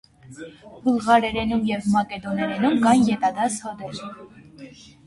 Բուլղարերենում 0.85 1.61
և 1.73 1.85
մակեդոներենում 1.97 2.81
կան 2.89 3.07
ետադաս 3.13 3.61
հոդեր։ 3.69 4.05